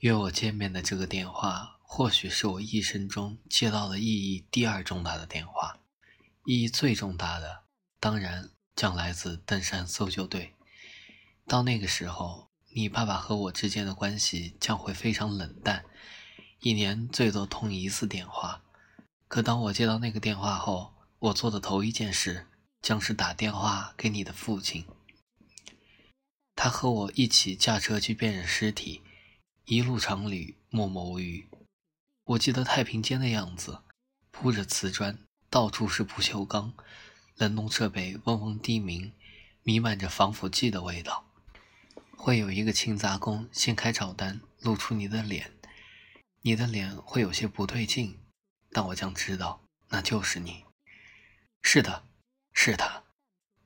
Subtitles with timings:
[0.00, 5.78] 约我见面的这个电话，或许是我一生中接到的意义第二重大的电话。
[6.46, 7.64] 意义最重大的，
[8.00, 10.54] 当然将来自登山搜救队。
[11.46, 15.84] 到那个时候，你爸爸和我之间的关系将会非常冷淡，
[16.60, 18.62] 一年最多通一次电话。
[19.28, 22.46] 可当我接到那个电话后，我做的头一件事
[22.80, 24.86] 将是打电话给你的父亲。
[26.56, 29.02] 他和我一起驾车去辨认尸体，
[29.70, 31.48] 一路长旅，默默无语。
[32.24, 33.84] 我记得太平间的样子，
[34.32, 35.16] 铺着瓷砖。
[35.48, 36.74] 到处是不锈钢，
[37.36, 39.12] 冷冻设备嗡嗡低鸣，
[39.62, 41.24] 弥漫着防腐剂的味道。
[42.16, 45.52] 会有一个清杂工掀开照单，露出你的脸，
[46.40, 48.18] 你的脸会有些不对劲，
[48.72, 50.64] 但我将知道那就是你。
[51.62, 52.02] 是的，
[52.52, 53.04] 是他，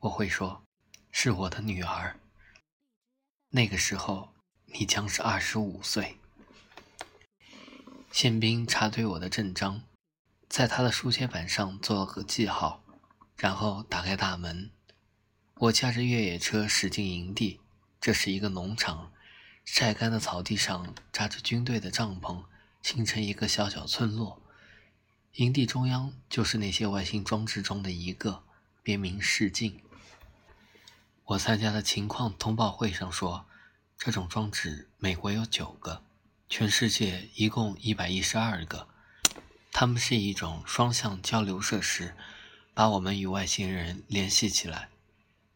[0.01, 0.63] 我会说，
[1.11, 2.21] 是我的女儿。
[3.49, 4.34] 那个时候
[4.77, 6.19] 你将是二十五岁。
[8.11, 9.83] 宪兵查对我的证章。
[10.49, 12.85] 在他的书写板上做了个记号，
[13.37, 14.71] 然后打开大门。
[15.55, 17.61] 我驾着越野车驶进营地，
[18.01, 19.13] 这是一个农场，
[19.65, 22.45] 晒干的草地上扎着军队的帐篷，
[22.83, 24.43] 形成一个小小村落。
[25.35, 28.43] 营地中央就是那些外星装置中的一个，
[28.83, 29.81] 别名“视镜”。
[31.27, 33.47] 我参加的情况通报会上说，
[33.97, 36.03] 这种装置美国有九个，
[36.49, 38.89] 全世界一共一百一十二个。
[39.73, 42.15] 它们是一种双向交流设施，
[42.75, 44.89] 把我们与外星人联系起来。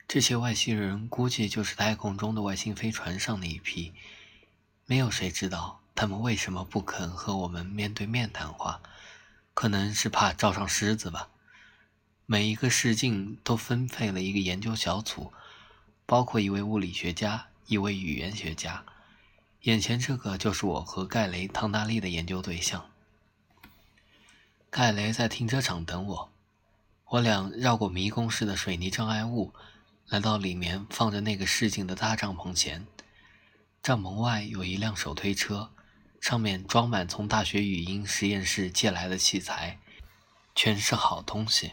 [0.07, 3.93] 这些外星人估计就是太空中的外星飞船上的一批。
[4.87, 8.81] 没有谁知道他们为什么不肯和我们面对面谈话，
[9.53, 11.29] 可能是怕照上狮子吧。
[12.25, 15.33] 每一个试镜都分配了一个研究小组，
[16.07, 18.85] 包括一位物理学家、一位语言学家。
[19.63, 22.91] 眼前这个就是我和盖雷·唐纳利的研究对象。
[24.71, 26.33] 盖雷在停车场等我，
[27.05, 29.53] 我俩绕过迷宫似的水泥障碍物，
[30.07, 32.87] 来到里面放着那个示镜的大帐篷前。
[33.83, 35.71] 帐篷外有一辆手推车，
[36.21, 39.79] 上面装满从大学语音实验室借来的器材，
[40.55, 41.73] 全是好东西。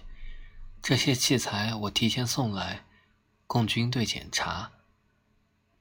[0.81, 2.83] 这些器材我提前送来，
[3.47, 4.71] 供军队检查。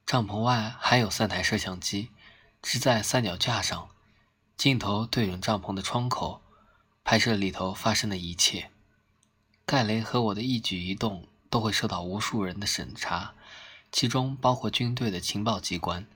[0.06, 2.10] 帐篷外还有三台摄像机，
[2.60, 3.88] 支在三脚架上，
[4.56, 6.42] 镜头对准帐篷的窗口。
[7.02, 8.70] 拍摄里头发生的一切，
[9.66, 13.34] 盖雷和我的一举一动都会受到无数人的审查，
[13.92, 16.06] 其中包括军队的情报机关。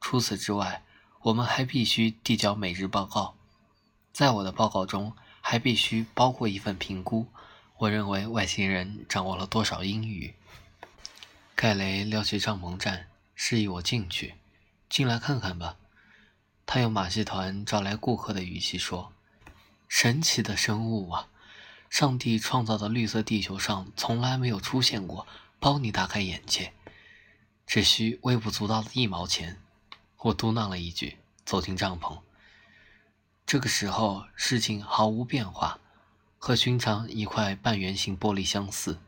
[0.00, 0.84] 除此之外，
[1.22, 3.34] 我们还必须递交每日报告，
[4.12, 7.26] 在我的报告中还必须包括一份评估。
[7.78, 10.34] 我认为外星人掌握了多少英语？
[11.56, 14.34] 盖雷撩起帐篷站，示意我进去，
[14.88, 15.76] 进来看看吧。
[16.66, 19.12] 他用马戏团招来顾客的语气说。
[19.86, 21.28] 神奇的生物啊！
[21.88, 25.24] 上帝创造的绿色地球上从来没有出现过，
[25.60, 26.72] 包你大开眼界。
[27.64, 29.60] 只需微不足道的一毛钱，
[30.18, 32.18] 我嘟囔了一句，走进帐篷。
[33.46, 35.78] 这个时候，事情毫无变化，
[36.38, 38.98] 和寻常一块半圆形玻璃相似。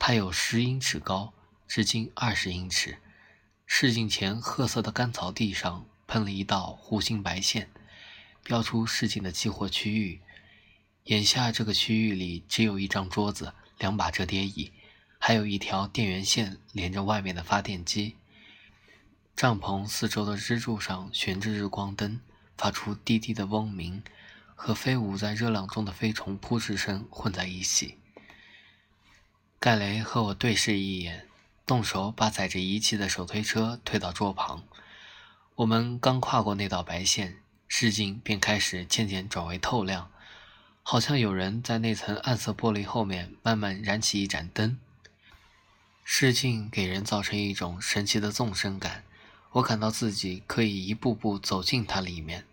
[0.00, 1.32] 它有十英尺高，
[1.68, 2.98] 直径二十英尺。
[3.66, 7.70] 试镜前，褐色的干草地上喷了一道弧形白线。
[8.42, 10.22] 标出试镜的激活区域，
[11.04, 14.72] 眼下这个区域里只有一张桌子、两把折叠椅，
[15.18, 18.16] 还有一条电源线连着外面的发电机。
[19.36, 22.20] 帐篷四周的支柱上悬着日光灯，
[22.56, 24.02] 发出低低的嗡鸣，
[24.54, 27.98] 和飞舞在热浪中的飞虫扑哧声混在一起。
[29.60, 31.27] 盖雷和我对视一眼，
[31.68, 34.64] 动手把载着仪器的手推车推到桌旁。
[35.56, 37.36] 我们刚跨过那道白线。
[37.70, 40.10] 视镜便开始渐渐转为透亮，
[40.82, 44.78] 好像有人在那层暗色玻璃后面慢慢燃起一盏灯。
[46.02, 49.04] 视镜给人造成一种神奇的纵深感，
[49.52, 52.46] 我感到自己可以一步步走进它里面。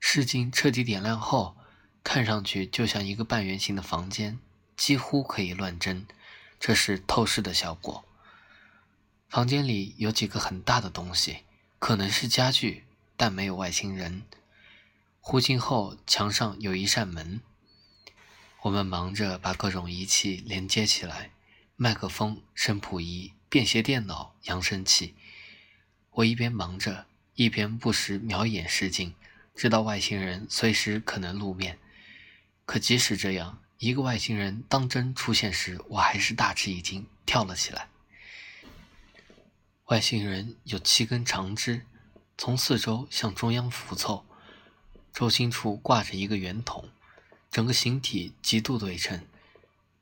[0.00, 1.56] 视镜彻底点亮后，
[2.02, 4.40] 看上去就像一个半圆形的房间，
[4.76, 6.08] 几乎可以乱真，
[6.58, 8.04] 这是透视的效果。
[9.34, 11.38] 房间里有几个很大的东西，
[11.80, 12.84] 可能是家具。
[13.16, 14.22] 但没有外星人。
[15.20, 17.40] 呼进后，墙上有一扇门。
[18.62, 21.32] 我们忙着把各种仪器连接起来：
[21.74, 25.16] 麦克风、声谱仪、便携电脑、扬声器。
[26.12, 29.16] 我一边忙着，一边不时瞄眼视镜，
[29.56, 31.80] 知道外星人随时可能露面。
[32.64, 37.88] 可即使这样，一个外星人当真出现时，我还是大吃一惊，跳了起来。
[39.88, 41.84] 外星人有七根长枝。
[42.38, 44.24] 从四周向中央浮凑，
[45.12, 46.88] 轴心处挂着一个圆筒，
[47.50, 49.26] 整个形体极度对称。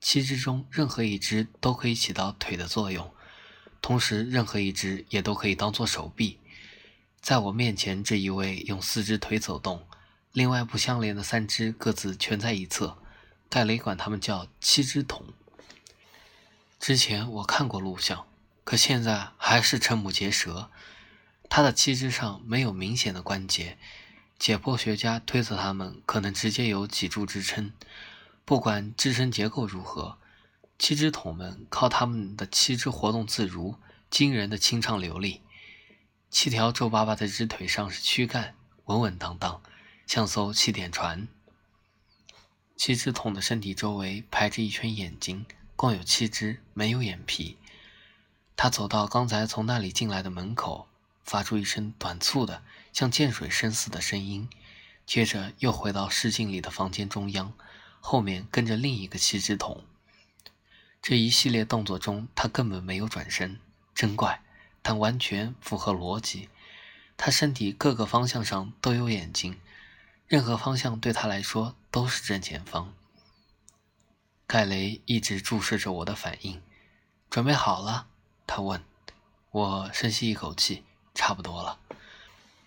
[0.01, 3.13] 七只中任何一只都可以起到腿的作用，
[3.81, 6.39] 同时任何一只也都可以当做手臂。
[7.21, 9.87] 在我面前这一位用四只腿走动，
[10.33, 12.97] 另外不相连的三只各自蜷在一侧。
[13.51, 15.27] 盖雷管他们叫七只桶。
[16.81, 18.27] 之前我看过录像，
[18.65, 20.71] 可现在还是瞠目结舌。
[21.49, 23.77] 他的七肢上没有明显的关节，
[24.39, 27.73] 解剖学家推测它们可能直接由脊柱支撑。
[28.45, 30.19] 不管支撑结构如何，
[30.79, 33.77] 七只桶们靠它们的七只活动自如、
[34.11, 35.43] 惊人的清畅流利。
[36.31, 38.55] 七条皱巴巴的只腿上是躯干，
[38.87, 39.63] 稳稳当当，
[40.07, 41.29] 像艘气垫船。
[42.75, 45.45] 七只桶的身体周围排着一圈眼睛，
[45.77, 47.59] 共有七只，没有眼皮。
[48.57, 50.89] 他走到刚才从那里进来的门口，
[51.25, 52.63] 发出一声短促的、
[52.93, 54.49] 像溅水声似的声音，
[55.05, 57.53] 接着又回到试镜里的房间中央。
[58.05, 59.85] 后面跟着另一个锡纸桶，
[61.01, 63.61] 这一系列动作中，他根本没有转身，
[63.95, 64.43] 真怪，
[64.83, 66.49] 但完全符合逻辑。
[67.17, 69.61] 他身体各个方向上都有眼睛，
[70.27, 72.93] 任何方向对他来说都是正前方。
[74.49, 76.61] 盖雷一直注视着我的反应，
[77.31, 78.09] 准备好了？
[78.47, 78.83] 他问。
[79.51, 80.83] 我深吸一口气，
[81.15, 81.79] 差不多了。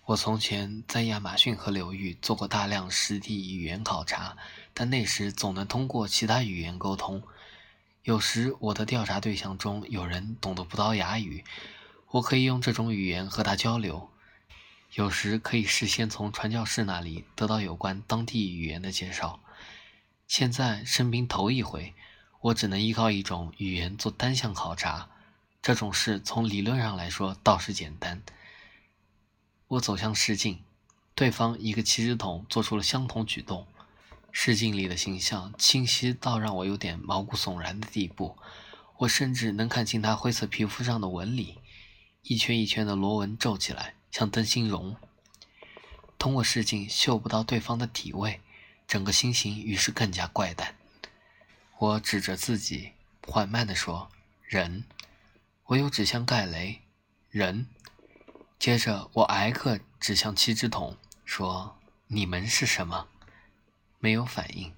[0.04, 4.36] 我从前在亚马逊河流域做过大量实地语言考察。
[4.78, 7.22] 但那时总能通过其他语言沟通。
[8.02, 11.42] 有时我的调查对象中有人懂得葡萄牙语，
[12.10, 14.10] 我可以用这种语言和他交流。
[14.92, 19.40] 有时可以事先从传教士那里得到有关当地语言的介绍。
[20.28, 21.94] 现在生平头一回，
[22.42, 25.08] 我只能依靠一种语言做单向考察。
[25.66, 28.22] 这种事从理论上来说倒是简单。
[29.66, 30.62] 我走向试镜，
[31.16, 33.66] 对方一个七只桶做出了相同举动。
[34.30, 38.38] 试镜里的形象清晰到让我有点毛骨悚然的地步，
[38.98, 41.58] 我甚至能看清他灰色皮肤上的纹理，
[42.22, 44.94] 一圈一圈的螺纹皱起来，像灯芯绒。
[46.16, 48.40] 通过试镜嗅不到对方的体味，
[48.86, 50.76] 整个心情于是更加怪诞。
[51.78, 52.92] 我指着自己，
[53.26, 54.08] 缓慢地说
[54.46, 54.84] ：“人。”
[55.66, 56.82] 我又指向盖雷
[57.28, 57.66] ，“人。”
[58.58, 61.76] 接着我挨个指向七只桶，说
[62.06, 63.08] ：“你们是什么？”
[63.98, 64.72] 没有反应，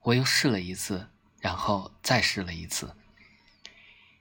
[0.00, 1.08] 我又试了一次，
[1.38, 2.96] 然后再试了一次。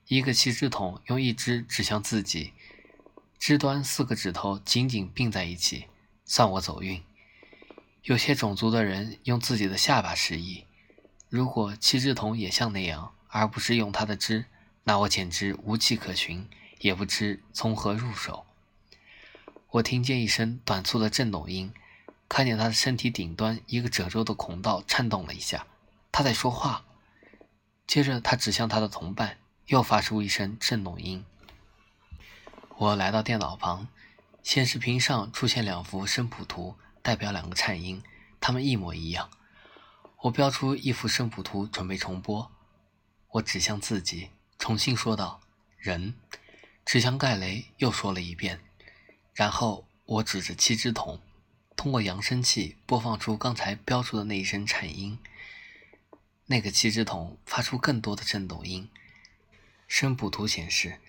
[0.07, 2.53] 一个七只桶用一只指向自己，
[3.39, 5.87] 枝端四个指头紧紧并在一起，
[6.23, 7.03] 算我走运。
[8.03, 10.65] 有些种族的人用自己的下巴示意。
[11.29, 14.45] 如果七只桶也像那样，而不是用它的枝，
[14.83, 16.49] 那我简直无迹可寻，
[16.79, 18.45] 也不知从何入手。
[19.69, 21.73] 我听见一声短促的震动音。
[22.33, 25.67] 看见他的身体顶端一个褶皱的孔道颤动了一下，
[26.13, 26.85] 他在说话。
[27.85, 31.25] 接着，他指向他的同伴，又发出一声震动音。
[32.77, 33.89] 我来到电脑旁，
[34.43, 38.01] 显示屏上出现两幅声谱图，代表两个颤音，
[38.39, 39.29] 它们一模一样。
[40.21, 42.49] 我标出一幅声谱图，准备重播。
[43.31, 44.29] 我指向自己，
[44.61, 45.41] 重新说道
[45.79, 46.13] ：“人。”
[46.85, 48.59] 持枪盖雷，又说了一遍。
[49.33, 51.19] 然后我指着七只桶。
[51.75, 55.17] 通过扬声器播放出刚才标出的那一声颤音，
[56.45, 58.87] 那个七只桶发出更多的震动音。
[59.87, 60.99] 声谱图显示，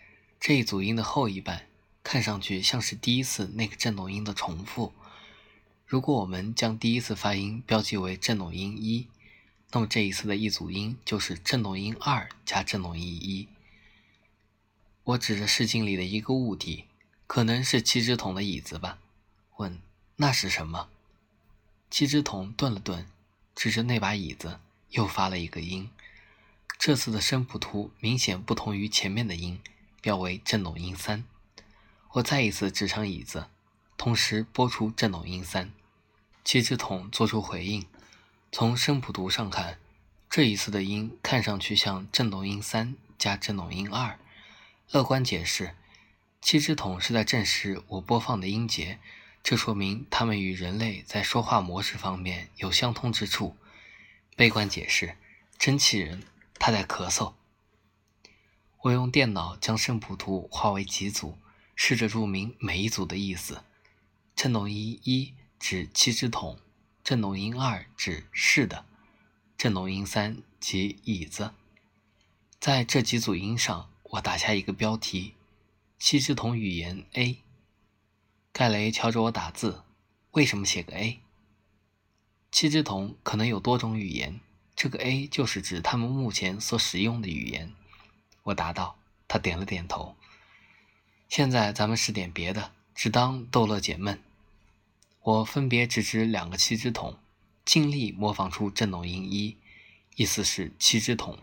[0.41, 1.67] 这一组音的后一半
[2.03, 4.95] 看上去像是第一次那个震动音的重复。
[5.87, 9.09] 如果我们将第一次发音标记为震动音一，
[9.73, 13.49] 那么这一次的一组音就是振动音二加振动音一。
[15.05, 16.85] 我指着试镜里的一个物体，
[17.27, 18.99] 可能是七只桶的椅子吧，
[19.57, 19.81] 问。
[20.17, 20.89] 那是什么？
[21.91, 23.07] 七只桶顿了顿，
[23.55, 24.61] 指着那把椅子，
[24.91, 25.91] 又发了一个音。
[26.79, 29.59] 这次的声谱图明显不同于前面的音，
[30.01, 31.25] 标为振动音三。
[32.13, 33.47] 我再一次指向椅子，
[33.97, 35.73] 同时播出振动音三。
[36.45, 37.87] 七只桶做出回应。
[38.55, 39.79] 从声谱图上看，
[40.29, 44.19] 这一次的音看上去像振动音三加振动音二。
[44.91, 45.75] 乐观解释，
[46.43, 48.99] 七只桶是在证实我播放的音节。
[49.43, 53.57] 这说明它们与人类在说话模式方面有相通之处。
[54.37, 55.17] 悲观解释，
[55.59, 56.23] 真气人，
[56.59, 57.33] 他在咳嗽。
[58.83, 61.39] 我用电脑将声谱图划为几组，
[61.75, 63.65] 试着注明每一组的意思。
[64.37, 66.61] 振动音一指七只桶，
[67.13, 68.87] 振动音二指是的，
[69.59, 71.53] 振动音三即椅子。
[72.59, 75.35] 在这几组音上，我打下一个标题：
[75.99, 77.37] 七只桶语言 A。
[78.51, 79.83] 盖雷瞧着我打字，
[80.31, 81.21] 为什么写个 A？
[82.51, 84.41] 七只桶可能有多种语言，
[84.75, 87.75] 这个 A 就是指他们目前所使用的语言。
[88.45, 88.97] 我答道，
[89.29, 90.17] 他点了点头。
[91.29, 94.19] 现在咱们试点别的，只当逗乐解闷。
[95.25, 97.17] 我分别指指两个七只桶，
[97.65, 99.57] 尽力模仿出振动音一，
[100.17, 101.39] 意思是七只桶。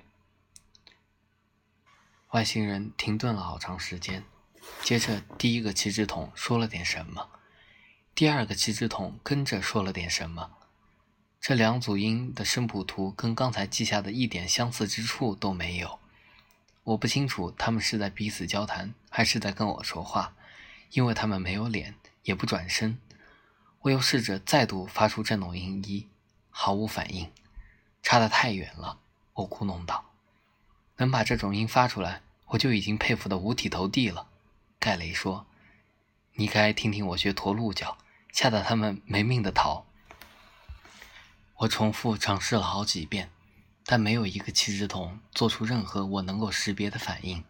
[2.31, 4.25] 外星人停顿了好长时间，
[4.83, 7.29] 接着第一个七只桶说了点什么，
[8.13, 10.57] 第二个七只桶跟着说了点什么。
[11.39, 15.99] 这两组音的声谱图跟刚才记下的一点相似之处都没有。
[16.83, 20.35] 我不清楚他们是在彼此交谈，还是在跟我说话，
[20.91, 22.99] 因为他们没有脸，也不转身。
[23.81, 26.07] 我又试着再度发出震动音一，
[26.49, 27.31] 毫无反应，
[28.03, 28.99] 差得太远了。
[29.33, 30.05] 我咕哝道
[30.97, 34.27] ：“能把这种音发出来，我就已经佩服得五体投地了。”
[34.79, 35.45] 盖雷说
[36.35, 37.97] ：“你该听听我学驼鹿叫，
[38.33, 39.85] 吓得他们没命的逃。”
[41.59, 43.29] 我重复尝试了好几遍，
[43.85, 47.43] 但没有一个七只桶做出任何我能够识别的反应。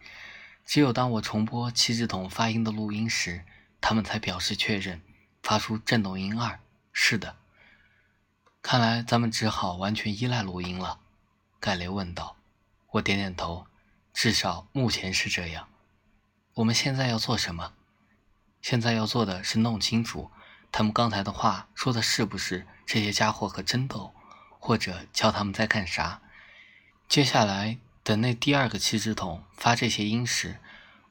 [0.66, 3.44] 只有当我重播七只桶发音的录音时，
[3.82, 5.02] 他们才表示确认。
[5.50, 6.60] 发出震动音二，
[6.94, 7.36] 是的。
[8.62, 11.00] 看来咱们只好完全依赖录音了，
[11.60, 12.36] 盖雷问道。
[12.92, 13.66] 我点点头，
[14.14, 15.68] 至少目前是这样。
[16.54, 17.74] 我们现在要做什么？
[18.62, 20.30] 现在要做的是弄清楚
[20.72, 24.14] 他们刚才的话说的是不是这些家伙可真逗，
[24.60, 26.22] 或者叫他们在干啥。
[27.08, 30.60] 接下来等那第二个七只桶发这些音时，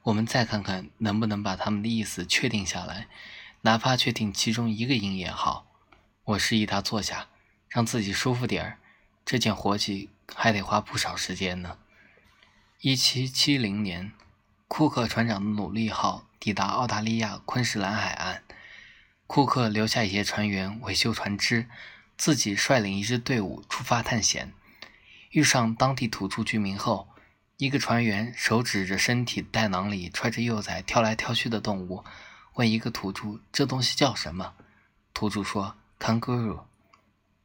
[0.03, 3.09] 我们再看看能不能把他们的意思确定下来。
[3.61, 5.67] 哪怕确定其中一个音也好，
[6.23, 7.27] 我示意他坐下，
[7.67, 8.77] 让自己舒服点儿。
[9.25, 11.77] 这件活计还得花不少时间呢。
[12.81, 14.13] 一七七零年，
[14.67, 18.43] 库克船长的努力号抵达澳大利亚昆士兰海岸，
[19.27, 21.67] 库克留下一些船员维修船只，
[22.17, 24.53] 自己率领一支队伍出发探险。
[25.31, 27.09] 遇上当地土著居民后，
[27.57, 32.05] 一个船员手指着身体袋囊里揣着幼崽跳来跳去的动物。
[32.59, 34.53] 问一个土著：“这东西叫什么？”
[35.15, 36.63] 土著说：“kangaroo。”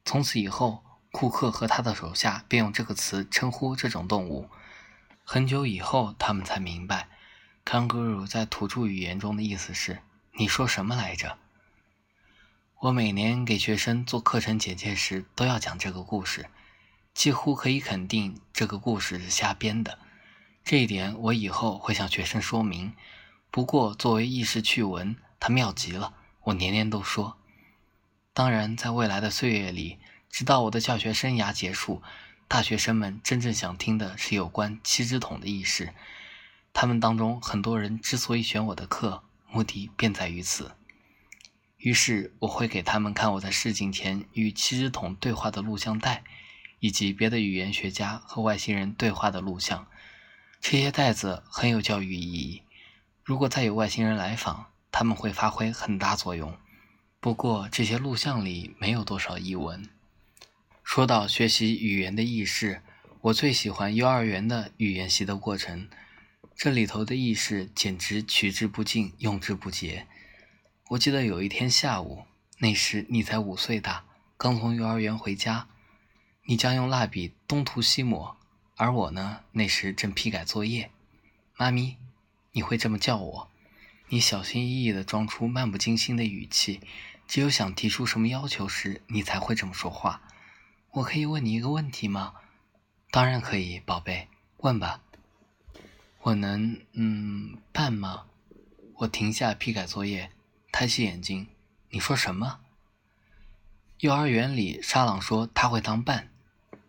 [0.04, 4.50] 从此以后，库克和他的手下便用这个词称呼这种动物。
[5.22, 7.08] 很久以后，他们才明白
[7.64, 10.00] ，kangaroo 在土著语言中的意思是
[10.36, 11.38] “你说什么来着？”
[12.82, 16.50] 我每年给学生做课程简介时都要讲这个故事，
[17.14, 20.00] 几乎可以肯定这个故事是瞎编的。
[20.64, 22.94] 这一点我以后会向学生说明。
[23.54, 27.38] 不过，作为轶事趣闻，它妙极了，我年年都说。
[28.32, 32.02] 当然，在未来的岁月里，直到我的教学生涯结束，
[32.48, 35.94] 大学生们真正想听的是有关七只桶的轶事。
[36.72, 40.72] 他们当中很多人之所以选我的课，目的便在于此。
[41.76, 46.24] 于是，我会给他们看我在试镜前与七只桶对话的录像带，
[46.80, 49.86] 以及别的语言学家和外星人对话的录像。
[50.60, 52.62] 这些袋子很有教育意义。
[53.24, 56.58] 如果再有外星人来访，他们会发挥很大作用。
[57.20, 59.88] 不过这些录像里没有多少译文。
[60.82, 62.82] 说到学习语言的意识，
[63.22, 65.88] 我最喜欢幼儿园的语言习的过程。
[66.54, 70.06] 这里头的意识简直取之不尽，用之不竭。
[70.90, 72.24] 我记得有一天下午，
[72.58, 74.04] 那时你才五岁大，
[74.36, 75.66] 刚从幼儿园回家，
[76.44, 78.36] 你将用蜡笔东涂西抹，
[78.76, 80.90] 而我呢，那时正批改作业。
[81.56, 81.96] 妈咪。
[82.54, 83.50] 你会这么叫我？
[84.08, 86.80] 你小心翼翼地装出漫不经心的语气，
[87.26, 90.22] 只有想提出什么要求时，你才会这么说话。
[90.92, 92.34] 我可以问你一个问题吗？
[93.10, 95.00] 当然可以，宝贝，问吧。
[96.20, 98.26] 我能，嗯，办吗？
[98.98, 100.30] 我停下批改作业，
[100.70, 101.48] 抬起眼睛。
[101.90, 102.60] 你说什么？
[103.98, 106.30] 幼儿园里，沙朗说他会当伴。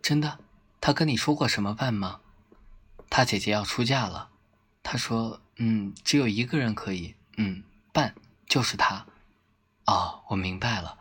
[0.02, 0.40] 真的？
[0.80, 2.20] 他跟你说过什么伴吗？
[3.10, 4.30] 他姐姐要出嫁了。
[4.84, 5.42] 他说。
[5.58, 7.16] 嗯，只有一个人可以。
[7.38, 8.16] 嗯，伴
[8.48, 9.06] 就是他。
[9.86, 10.98] 哦，我明白了。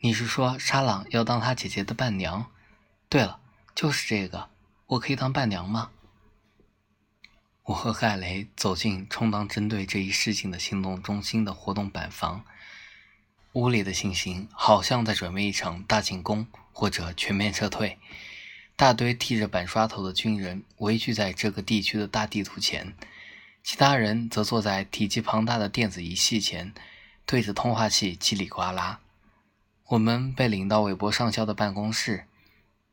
[0.00, 2.50] 你是说沙朗要当他姐姐的伴娘？
[3.08, 3.40] 对了，
[3.74, 4.50] 就是这个。
[4.86, 5.90] 我可以当伴娘吗？
[7.64, 12.44] 我和盖雷走进充当针对这一事情的行动中心的活动板房。
[13.52, 17.98] 屋里的情形好像在准备一场大进攻或者全面撤退。
[18.76, 22.94] 大堆剃着板刷头的军人围聚在这个地区的大地图前。
[23.68, 26.72] 其他人则坐在体积庞大的电子仪器前，
[27.26, 29.00] 对着通话器叽里呱啦。
[29.88, 32.26] 我们被领到韦伯上校的办公室，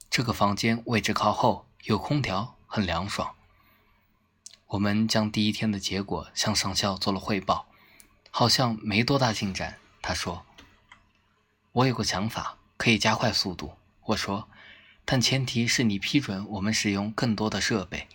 [0.10, 3.36] 这个房间位置靠后，有空调，很凉爽。
[4.68, 7.68] 我们将第一天的结果向上校做了汇报。
[8.30, 9.78] 好像没多大进展。
[10.02, 10.46] 他说
[11.72, 13.78] ：“我有个想法，可以加快速度。”
[14.08, 14.50] 我说
[15.06, 18.10] ：“但前提是你批准我们使用更多的设备。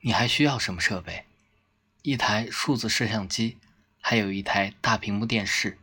[0.00, 1.26] 你还需要什么设备？
[2.06, 3.56] 一台数字摄像机，
[3.98, 5.78] 还有一台大屏幕电视。”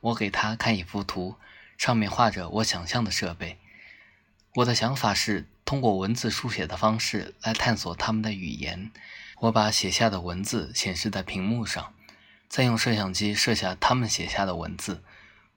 [0.00, 1.36] 我给他看一幅图，
[1.76, 3.58] 上面画着我想象的设备。
[4.54, 8.90] 我的想法是通过文字书写的方式来探索他们的语言。
[9.40, 11.92] 我把写下的文字显示在屏幕上，
[12.48, 15.04] 再用摄像机摄下他们写下的文字。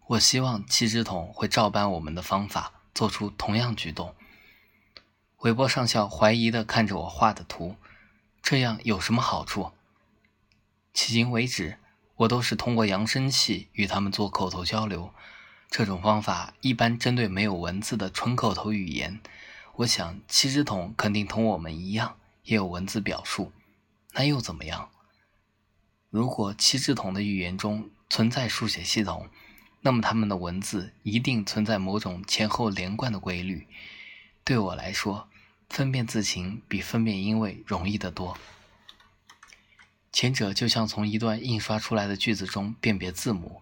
[0.08, 4.14] 我希望七只桶会照搬我们的方法，做出同样举动。
[5.38, 7.78] 韦伯上校怀疑地看着我画的图，
[8.44, 9.72] 这样有什么好处？
[10.96, 11.78] 迄今为止。
[12.18, 15.12] 我都是通过扬声器与他们做口头交流，
[15.70, 19.20] 这种方法一般针对没有文字的纯口头语言。
[19.75, 23.52] 我想七只桶肯定同我们一样，也有文字表述，
[24.14, 24.90] 那又怎么样？
[26.10, 29.28] 如果七只桶的语言中存在书写系统，
[29.82, 33.68] 那么他们的文字一定存在某种前后连贯的规律。
[34.46, 35.28] 对我来说，
[35.68, 38.38] 分辨字形比分辨音位容易得多。
[40.15, 43.62] 前者就像从一段印刷出来的句子中辨别字母，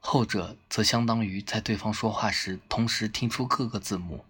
[0.00, 4.24] 后者则相当于在对方说话时同时听出各个字母。